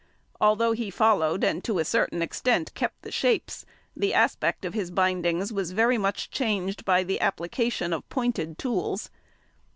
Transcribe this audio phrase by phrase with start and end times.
[0.39, 4.89] Although he followed and to a certain extent kept the shapes, the aspect of his
[4.89, 9.11] bindings was very much changed by the application of pointed tools.